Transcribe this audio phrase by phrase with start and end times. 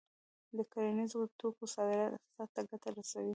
[0.55, 3.29] د کرنیزو توکو صادرات اقتصاد ته ګټه رسوي.